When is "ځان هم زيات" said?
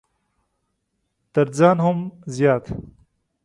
1.57-2.65